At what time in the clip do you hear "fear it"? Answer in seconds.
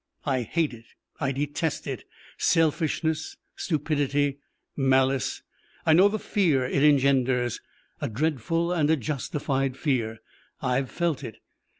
6.17-6.81